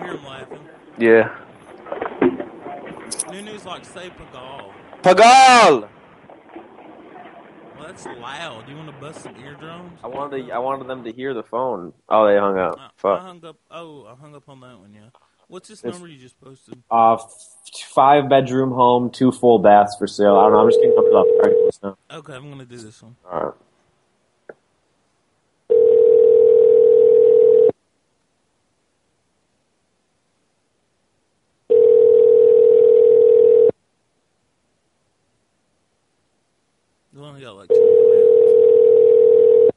[0.00, 0.60] hear him laughing.
[0.98, 1.34] Yeah.
[3.28, 4.70] Nunu's like, say Pagal.
[5.02, 5.88] Pagal.
[7.82, 8.64] That's loud.
[8.66, 9.92] Do you want to bust some eardrums?
[10.02, 11.92] I wanted to, I wanted them to hear the phone.
[12.08, 12.78] Oh, they hung up.
[13.04, 13.56] I, I hung up.
[13.70, 14.92] Oh, I hung up on that one.
[14.94, 15.08] Yeah.
[15.48, 16.82] What's this It's- number you just posted?
[16.90, 17.18] Uh,
[17.88, 20.38] five bedroom home, two full baths for sale.
[20.38, 20.60] I don't know.
[20.60, 21.98] I'm just off Craigslist now.
[22.10, 23.16] Okay, I'm gonna do this one.
[23.30, 23.54] All right.
[37.32, 39.70] Only got like two.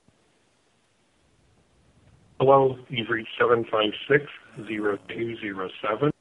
[2.39, 6.11] Hello, you've reached 756-0207.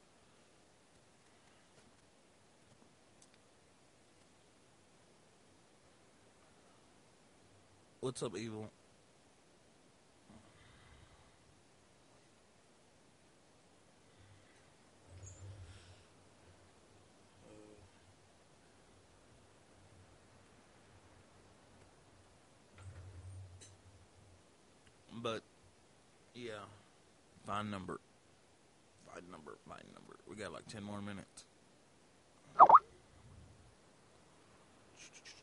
[7.99, 8.71] What's up, evil?
[25.25, 25.41] But
[26.35, 26.51] yeah,
[27.47, 27.99] find number,
[29.11, 30.19] find number, find number.
[30.29, 31.45] We got like ten more minutes.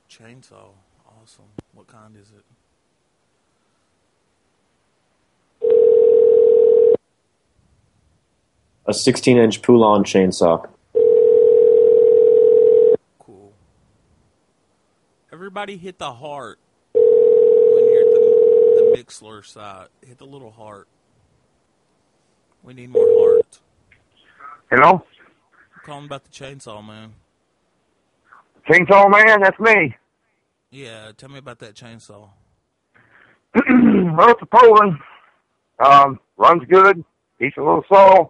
[0.09, 0.69] Chainsaw,
[1.21, 1.47] awesome.
[1.75, 2.45] What kind is it?
[8.87, 10.65] A 16 inch Poulan chainsaw.
[13.19, 13.53] Cool.
[15.33, 16.62] Everybody hit the heart when you're at
[18.97, 19.89] Mixlr side.
[20.07, 20.89] Hit the little heart.
[22.63, 23.61] We need more hearts.
[24.71, 25.05] Hello?
[25.75, 27.15] I'm calling about the chainsaw, man.
[28.69, 29.97] Chainsaw Man, that's me.
[30.71, 32.29] Yeah, tell me about that chainsaw.
[33.55, 34.99] well, it's a Poulan.
[35.85, 37.05] Um, runs good.
[37.41, 38.29] Decent little saw.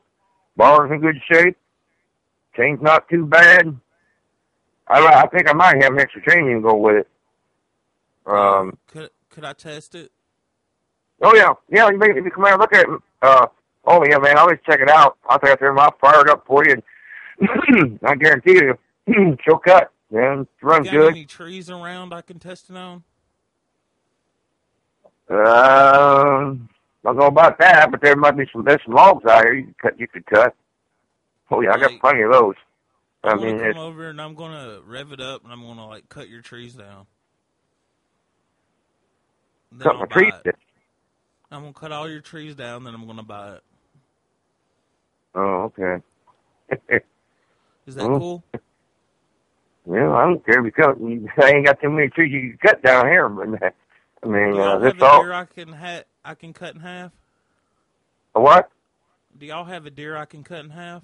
[0.56, 1.56] Bar's in good shape.
[2.56, 3.76] Chain's not too bad.
[4.88, 7.08] I, I think I might have an extra chain you can go with it.
[8.26, 10.12] Um, Could could I test it?
[11.22, 11.90] Oh yeah, yeah.
[11.90, 13.46] You make, if you come out and look at it, uh,
[13.84, 15.16] oh yeah, man, I'll just check it out.
[15.28, 16.82] I'll take it there, I'll fire it up for you.
[17.40, 18.60] And I guarantee
[19.06, 19.90] you, she'll cut.
[20.12, 21.10] Runs Got good.
[21.12, 23.02] any trees around I can test it on?
[25.30, 26.68] Um,
[27.02, 29.66] don't know about that, but there might be some there's some logs out here you
[29.66, 30.00] could cut.
[30.00, 30.54] You could cut.
[31.50, 32.54] Oh yeah, I got plenty of those.
[33.24, 35.86] I I'm mean, gonna come over and I'm gonna rev it up and I'm gonna
[35.86, 37.06] like cut your trees down.
[39.78, 40.32] Cut my trees.
[41.52, 43.62] I'm gonna cut all your trees down, then I'm gonna buy it.
[45.34, 46.02] Oh, okay.
[47.86, 48.42] Is that cool?
[49.90, 50.98] Yeah, I don't care if you cut.
[51.00, 53.48] You, I ain't got too many trees you can cut down here, but
[54.22, 57.12] I mean, uh, y'all a deer I can ha- I can cut in half?
[58.34, 58.70] A what?
[59.38, 61.02] Do y'all have a deer I can cut in half?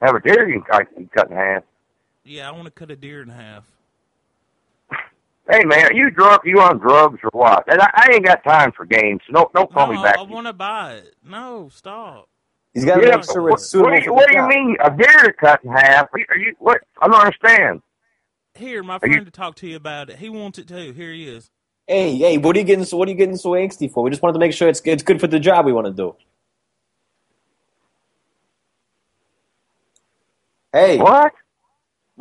[0.00, 1.62] Have a deer you can cut, you can cut in half.
[2.24, 3.64] Yeah, I want to cut a deer in half.
[5.50, 6.44] Hey man, are you drunk?
[6.44, 7.64] Are you on drugs or what?
[7.70, 9.20] And I, I ain't got time for games.
[9.26, 10.16] So don't don't call no, me back.
[10.18, 11.14] I want to buy it.
[11.24, 12.28] No, stop.
[12.74, 14.48] He's got to Yeah, make sure what, it's suitable what, do you, what do you
[14.48, 16.08] mean a deer to cut in half?
[16.14, 16.80] Are you, are you what?
[17.00, 17.82] I don't understand.
[18.54, 20.18] Here, my Are you- friend to talk to you about it.
[20.18, 20.92] He wants it too.
[20.92, 21.50] Here he is.
[21.88, 22.84] Hey, hey, what are you getting?
[22.84, 24.02] So what are you getting so angsty for?
[24.04, 25.92] We just wanted to make sure it's it's good for the job we want to
[25.92, 26.16] do.
[30.72, 31.32] Hey, What?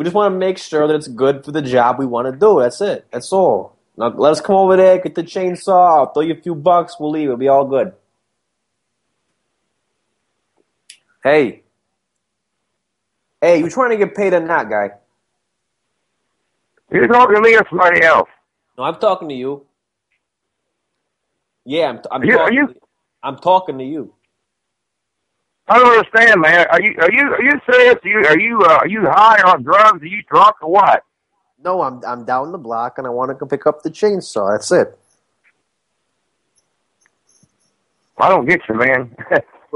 [0.01, 2.31] We just want to make sure that it's good for the job we want to
[2.31, 2.59] do.
[2.59, 3.05] That's it.
[3.11, 3.77] That's all.
[3.95, 6.97] Now let us come over there, get the chainsaw, I'll throw you a few bucks,
[6.99, 7.25] we'll leave.
[7.25, 7.93] It'll be all good.
[11.23, 11.63] Hey,
[13.41, 14.91] hey, you trying to get paid or not, guy?
[16.91, 18.29] You're talking to me or somebody else?
[18.77, 19.65] No, I'm talking to you.
[21.65, 22.01] Yeah, I'm.
[22.11, 22.75] I'm Are you- are you-
[23.23, 24.13] I'm talking to you.
[25.71, 26.67] I don't understand, man.
[26.69, 27.95] Are you are you are you serious?
[28.03, 30.03] Are you are you uh, are you high on drugs?
[30.03, 31.03] Are you drunk or what?
[31.63, 34.53] No, I'm I'm down the block and I want to go pick up the chainsaw.
[34.53, 34.99] That's it.
[38.17, 39.15] I don't get you, man.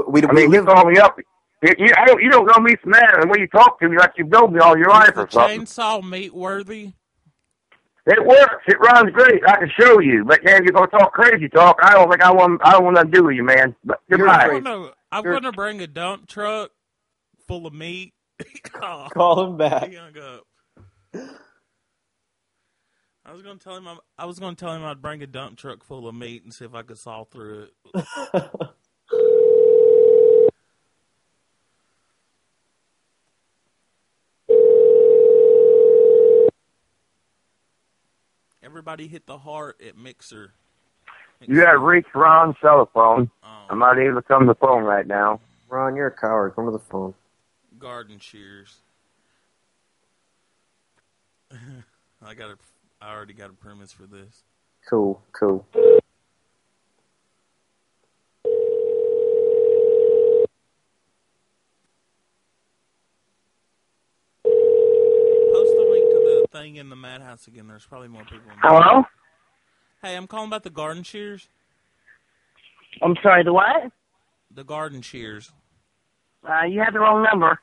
[0.06, 1.18] We, I mean, you call me up.
[1.62, 3.16] You, you, I don't, you don't know me from that.
[3.22, 5.22] The way you talk to me, like you've known me all your life Is the
[5.22, 5.62] or something.
[5.62, 6.92] chainsaw meat worthy?
[8.06, 8.62] It works.
[8.68, 9.42] It runs great.
[9.48, 10.24] I can show you.
[10.26, 11.78] But man, you're gonna talk crazy talk.
[11.82, 12.60] I don't think I want.
[12.62, 13.74] I don't want nothing to do with you, man.
[13.84, 14.50] But goodbye.
[14.52, 16.70] I'm gonna, I'm You're- gonna bring a dump truck
[17.46, 18.14] full of meat.
[18.82, 19.88] oh, Call him back.
[19.90, 20.42] he hung up.
[23.24, 25.58] I was gonna tell him I'm, I was gonna tell him I'd bring a dump
[25.58, 27.98] truck full of meat and see if I could saw through it.
[38.62, 40.50] Everybody hit the heart at Mixlr.
[41.40, 43.30] You got to reach Ron's cell phone.
[43.44, 43.66] Oh.
[43.70, 45.40] I'm not able to come to the phone right now.
[45.68, 46.54] Ron, you're a coward.
[46.54, 47.14] Come to the phone.
[47.78, 48.76] garden shears.
[52.24, 52.56] I got a,
[53.00, 54.42] I already got a premise for this.
[54.88, 55.66] Cool, cool.
[55.72, 56.02] Post
[65.74, 67.66] the link to the thing in the madhouse again.
[67.66, 68.50] There's probably more people.
[68.52, 68.70] In there.
[68.70, 69.04] Hello?
[70.02, 71.48] Hey, I'm calling about the garden shears.
[73.02, 73.90] I'm sorry, the what?
[74.54, 75.50] The garden shears.
[76.48, 77.58] Uh, you have the wrong number.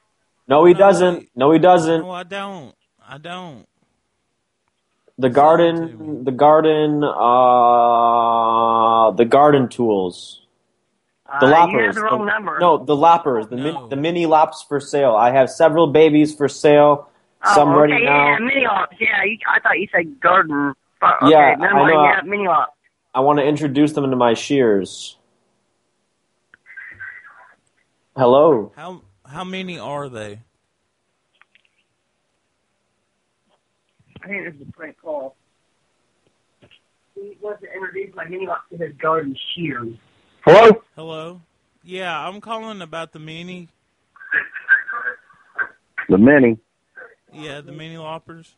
[0.48, 1.30] No, he doesn't.
[1.36, 2.02] No, he doesn't.
[2.02, 2.76] No, I don't.
[3.08, 3.66] I don't.
[5.18, 10.42] The garden, the garden, uh, the garden tools.
[11.40, 11.86] The Uh, you loppers.
[11.86, 12.60] have the wrong the- number.
[12.60, 13.48] No, the loppers.
[13.48, 15.16] The min, the mini lops for sale.
[15.16, 17.10] I have several babies for sale.
[17.54, 18.28] Some oh, ready okay, now.
[18.32, 18.96] yeah, mini lops.
[19.00, 20.74] Yeah, you, I thought you said garden.
[21.04, 22.04] Okay, Yeah, never I know.
[22.04, 22.74] Yeah, mini lops.
[23.14, 25.18] I want to introduce them to my shears.
[28.16, 28.72] Hello.
[28.76, 30.40] How how many are they?
[34.24, 35.36] I think this is a prank call.
[37.16, 39.96] He wants to introduce my mini lops to his garden shears.
[40.46, 40.84] Hello?
[40.96, 41.42] Hello.
[41.84, 43.68] Yeah, I'm calling about the mini.
[46.10, 46.58] The mini.
[47.32, 48.56] Yeah, the mini loppers.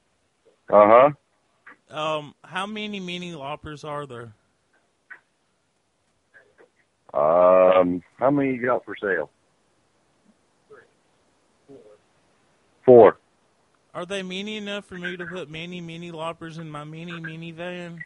[0.71, 1.09] Uh huh.
[1.89, 4.33] Um, how many mini loppers are there?
[7.13, 9.29] Um, how many you got for sale?
[12.85, 13.17] Four.
[13.93, 17.99] Are they mini enough for me to put mini mini loppers in my mini minivan?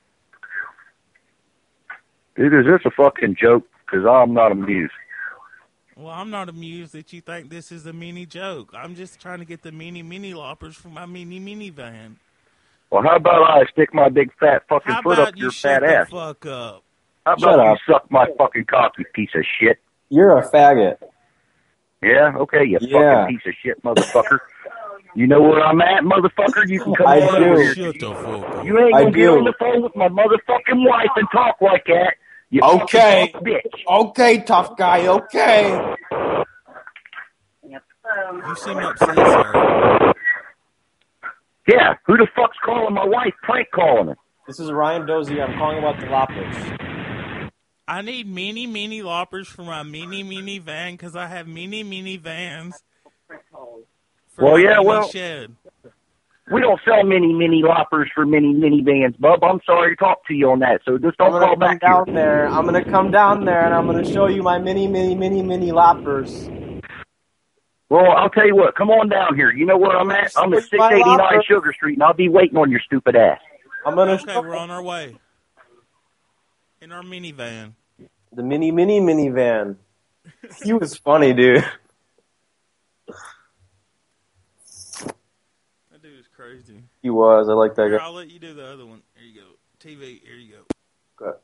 [2.35, 3.65] Dude, is this a fucking joke?
[3.85, 4.93] Because I'm not amused.
[5.97, 8.71] Well, I'm not amused that you think this is a mini joke.
[8.73, 12.15] I'm just trying to get the mini mini loppers for my mini minivan.
[12.91, 15.81] Well, how about I stick my big fat fucking How foot up you your shut
[15.81, 16.07] fat the ass?
[16.09, 16.83] fuck up?
[17.25, 17.77] How Shut about up.
[17.87, 19.77] you suck my fucking cock, you piece of shit?
[20.09, 20.97] You're a faggot.
[22.01, 23.25] Yeah, okay, you Yeah.
[23.25, 24.39] fucking piece of shit, motherfucker.
[25.15, 26.67] You know where I'm at, motherfucker?
[26.67, 27.51] You can come I on do.
[27.51, 27.75] over here.
[27.75, 28.65] Shut the fuck up.
[28.65, 29.37] You ain't gonna get do.
[29.37, 32.13] on the phone with my motherfucking wife and talk like that.
[32.51, 33.31] You Okay.
[33.43, 33.85] bitch.
[33.87, 35.07] Okay, tough guy.
[35.07, 35.79] Okay.
[37.63, 40.13] You seem upset, sir.
[41.69, 43.33] Yeah, who the fuck's calling my wife?
[43.43, 44.17] Prank calling her.
[44.47, 45.39] This is Ryan Dozy.
[45.39, 46.55] I'm calling about the loppers.
[47.87, 52.17] I need mini mini loppers for my mini mini van because I have mini mini
[52.17, 52.83] vans.
[54.39, 55.55] Well, yeah, well- shed.
[56.51, 59.43] We don't sell mini mini loppers for mini vans, bub.
[59.43, 62.07] I'm sorry to talk to you on that, so just don't call come back down
[62.07, 62.15] here.
[62.15, 62.47] there.
[62.47, 65.71] I'm gonna come down there and I'm gonna show you my mini, mini, mini, mini
[65.71, 66.49] loppers.
[67.89, 68.75] Well, I'll tell you what.
[68.75, 69.51] Come on down here.
[69.51, 70.31] You know where I'm at?
[70.37, 71.41] I'm at 689?
[71.47, 73.39] Sugar Street, and I'll be waiting on your stupid ass.
[73.85, 75.17] I'm gonna Okay, we're on our way.
[76.81, 77.73] In our minivan.
[78.31, 79.77] the mini mini minivan.
[80.63, 81.65] he was funny, dude.
[85.91, 86.83] That dude was crazy.
[87.01, 87.49] He was.
[87.49, 88.05] I like that Here, guy.
[88.05, 89.01] I'll let you do the other one.
[89.15, 89.47] Here you go.
[89.79, 91.25] TV, here you go.
[91.25, 91.37] Okay.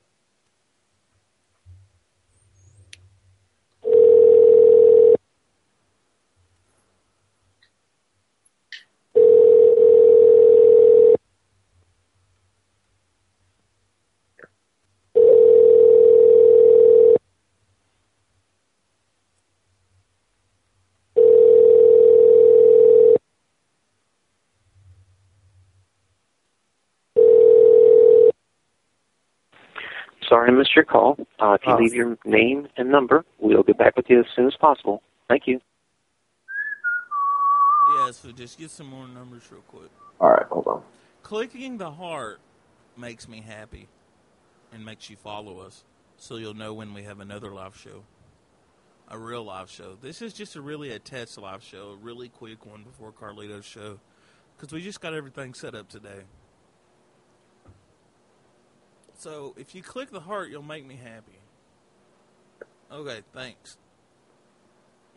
[30.46, 31.18] Sorry I missed your call.
[31.40, 31.78] Uh, if you Oh.
[31.78, 35.02] leave your name and number, we'll get back with you as soon as possible.
[35.28, 35.60] Thank you.
[37.98, 39.90] Yeah, so just get some more numbers real quick.
[40.20, 40.84] All right, hold on.
[41.24, 42.40] Clicking the heart
[42.98, 43.88] makes me happy
[44.72, 45.84] and makes you follow us
[46.18, 48.04] so you'll know when we have another live show.
[49.08, 49.96] A real live show.
[49.96, 53.66] This is just a really a test live show, a really quick one before Carlito's
[53.66, 54.00] show
[54.56, 56.24] because we just got everything set up today.
[59.18, 61.40] So if you click the heart, you'll make me happy.
[62.92, 63.78] Okay, thanks.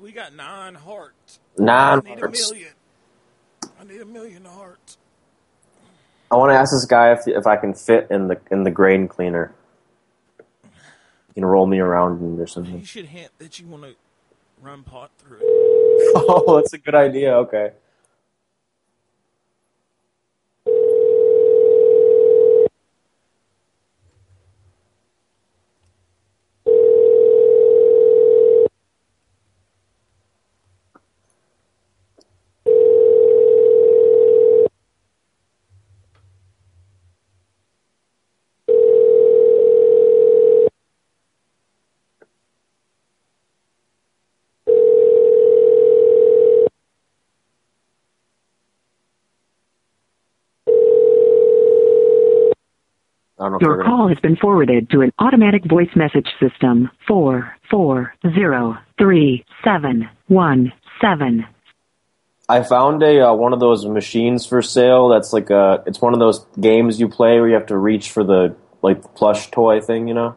[0.00, 1.40] We got nine hearts.
[1.58, 2.50] Nine I need hearts.
[2.50, 2.72] a million.
[3.80, 4.98] I need a million hearts.
[6.30, 8.70] I want to ask this guy if if I can fit in the in the
[8.70, 9.52] grain cleaner.
[11.28, 12.78] You can roll me around in or something.
[12.78, 13.94] You should hint that you want to
[14.60, 15.42] run pot through it.
[16.16, 17.36] oh, that's a good idea.
[17.38, 17.72] Okay.
[53.60, 56.90] Know Your we're gonna- call has been forwarded to an automatic voice message system.
[57.06, 61.46] Four four zero three seven one seven.
[62.48, 65.08] I found a uh, one of those machines for sale.
[65.08, 65.82] That's like a.
[65.86, 69.14] It's one of those games you play where you have to reach for the like
[69.14, 70.08] plush toy thing.
[70.08, 70.34] You know.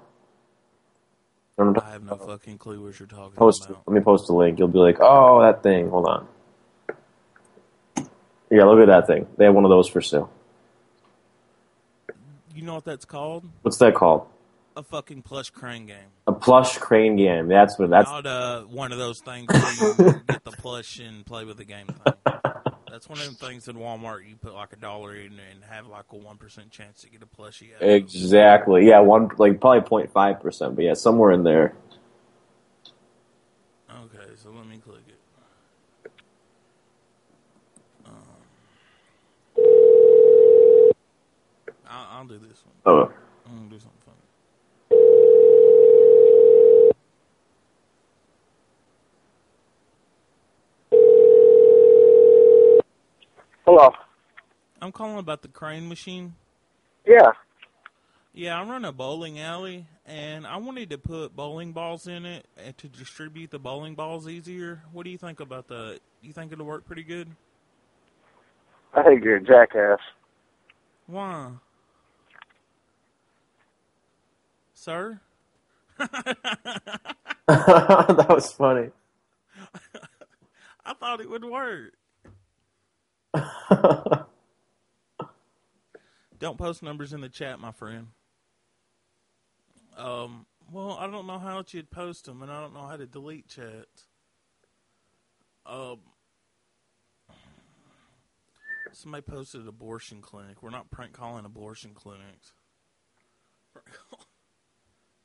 [1.57, 1.81] I know.
[1.85, 3.65] I have no fucking clue what you're talking Post.
[3.65, 3.83] about.
[3.85, 4.57] Let me post a link.
[4.57, 5.89] You'll be like, oh, that thing.
[5.89, 6.27] Hold on.
[8.49, 9.27] Yeah, look at that thing.
[9.37, 10.29] They have one of those for sale.
[12.53, 13.45] You know what that's called?
[13.61, 14.27] What's that called?
[14.75, 15.97] A fucking plush crane game.
[16.27, 17.47] A plush crane game.
[17.47, 17.89] That's what.
[17.89, 19.73] That's Not uh, one of those things where
[20.05, 22.13] you get the plush and play with the game thing.
[22.91, 25.87] That's one of them things in Walmart you put like a dollar in and have
[25.87, 27.69] like a one percent chance to get a plushie.
[27.79, 28.87] Exactly.
[28.87, 31.73] Yeah, one like probably 0.5 percent, but yeah, somewhere in there.
[33.89, 35.20] Okay, so let me click it.
[41.91, 42.75] I'll, I'll do this one.
[42.85, 43.11] Oh.
[43.45, 44.17] I'm gonna do something funny.
[53.65, 53.89] Hello.
[54.81, 56.35] I'm calling about the crane machine.
[57.05, 57.31] Yeah.
[58.33, 62.47] Yeah, I run a bowling alley, and I wanted to put bowling balls in it
[62.57, 64.83] eh, to distribute the bowling balls easier.
[64.93, 65.99] What do you think about that?
[66.21, 67.27] You think it'll work pretty good?
[68.93, 69.99] I think you're a jackass.
[71.07, 71.51] Why?
[74.81, 75.21] Sir?
[75.99, 77.15] that
[78.27, 78.89] was funny.
[80.85, 81.93] I thought it would work.
[86.39, 88.07] Don't post numbers in the chat, my friend.
[89.95, 93.05] Um, well, I don't know how you'd post them, and I don't know how to
[93.05, 94.07] delete chats.
[95.67, 95.99] Um,
[98.91, 100.63] somebody posted abortion clinic.
[100.63, 102.53] We're not prank calling abortion clinics.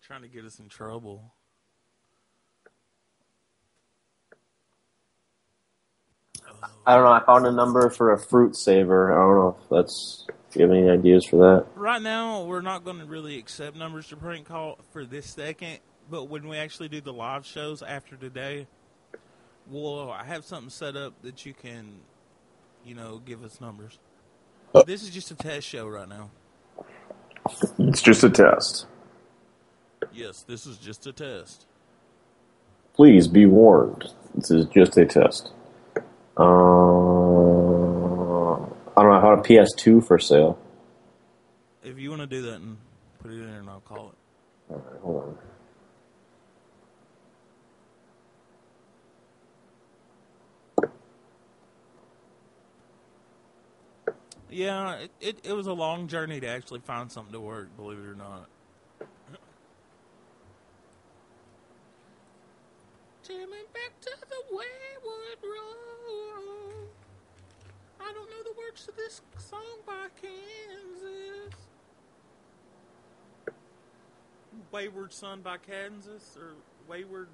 [0.06, 1.34] Trying to get us in trouble.
[6.86, 7.10] I don't know.
[7.10, 9.12] I found a number for a fruit saver.
[9.12, 10.24] I don't know if that's.
[10.48, 11.66] If you have any ideas for that?
[11.74, 15.80] Right now, we're not going to really accept numbers to prank call for this second,
[16.08, 18.68] but when we actually do the live shows after today,
[19.66, 21.94] we'll I have something set up that you can,
[22.84, 23.98] you know, give us numbers.
[24.72, 24.84] Uh.
[24.84, 26.30] This is just a test show right now.
[27.80, 28.86] It's just a test.
[30.16, 31.66] Yes, this is just a test.
[32.94, 34.06] Please be warned.
[34.34, 35.52] This is just a test.
[36.38, 36.42] Uh,
[38.94, 40.58] I don't know how to PS2 for sale.
[41.84, 42.78] If you want to do that and
[43.20, 44.72] put it in there, and I'll call it.
[44.72, 45.38] All right, hold on.
[54.48, 57.98] Yeah, it, it, it was a long journey to actually find something to work, believe
[57.98, 58.48] it or not.
[63.26, 66.88] Jamming back to the wayward road.
[68.00, 69.05] I don't know the words to this
[69.38, 71.54] song by Kansas.
[74.72, 76.54] Wayward Son by Kansas or
[76.88, 77.28] Wayward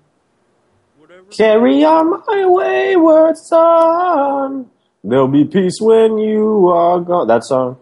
[0.98, 1.24] whatever.
[1.30, 4.70] Carry on my wayward son.
[5.04, 7.26] There'll be peace when you are gone.
[7.26, 7.78] That song.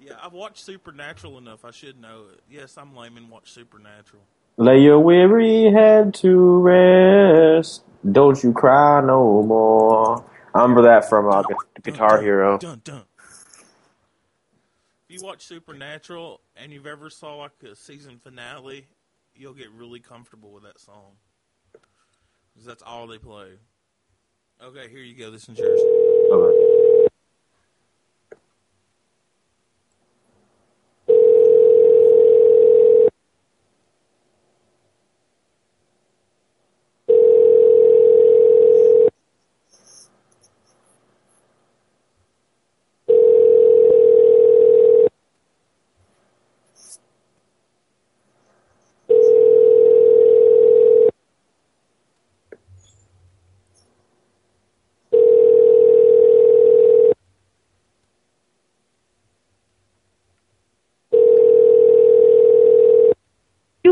[0.00, 1.64] Yeah, I've watched Supernatural enough.
[1.64, 2.40] I should know it.
[2.48, 4.22] Yes, I'm lame and watch Supernatural.
[4.56, 7.82] Lay your weary head to rest.
[8.10, 10.24] Don't you cry no more.
[10.54, 11.42] I remember that from uh,
[11.82, 12.58] Guitar Hero.
[12.58, 13.02] Dun dun.
[15.16, 18.84] You watch Supernatural and you've ever saw like a season finale,
[19.34, 21.12] you'll get really comfortable with that song.
[21.72, 23.52] Cause that's all they play.
[24.62, 25.30] Okay, here you go.
[25.30, 25.80] This is yours.
[26.30, 26.75] Okay.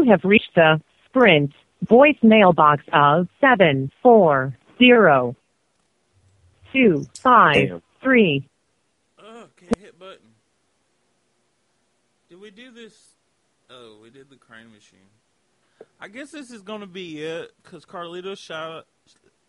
[0.05, 1.55] You have reached the Sprint
[1.87, 5.35] voicemail box of seven four zero
[6.75, 7.83] two five Damn.
[8.03, 8.47] three.
[9.19, 10.35] Oh, can't hit button.
[12.29, 13.15] Did we do this?
[13.71, 15.09] Oh, we did the crane machine.
[15.99, 18.83] I guess this is going to be it because Carlito's show,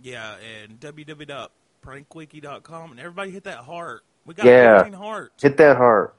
[0.00, 2.90] Yeah, and www.prankwiki.com.
[2.92, 4.04] And everybody hit that heart.
[4.24, 4.78] We got Yeah.
[4.78, 5.42] 14 hearts.
[5.42, 6.14] Hit that heart.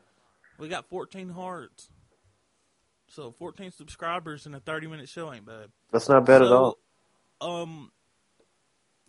[0.60, 1.90] We got 14 hearts.
[3.08, 5.70] So 14 subscribers in a 30 minute show ain't bad.
[5.92, 6.78] That's not bad at all.
[7.42, 7.92] Um,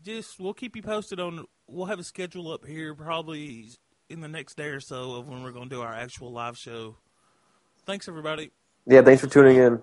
[0.03, 1.45] just we'll keep you posted on.
[1.71, 3.69] We'll have a schedule up here probably
[4.09, 6.59] in the next day or so of when we're going to do our actual live
[6.59, 6.97] show.
[7.87, 8.51] Thanks everybody.
[8.87, 9.81] Yeah, thanks for tuning in.